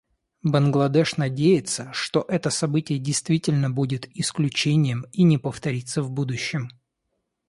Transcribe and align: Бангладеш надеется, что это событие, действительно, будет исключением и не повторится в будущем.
Бангладеш 0.41 1.17
надеется, 1.17 1.91
что 1.93 2.25
это 2.27 2.49
событие, 2.49 2.97
действительно, 2.97 3.69
будет 3.69 4.07
исключением 4.17 5.05
и 5.11 5.21
не 5.21 5.37
повторится 5.37 6.01
в 6.01 6.09
будущем. 6.09 6.69